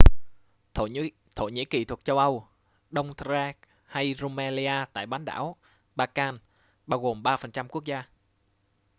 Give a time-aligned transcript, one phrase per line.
[1.35, 2.47] thổ nhĩ kỳ thuộc châu âu
[2.89, 5.55] đông thrace hay rumelia tại bán đảo
[5.95, 6.37] balkan
[6.87, 8.05] bao gồm 3% quốc gia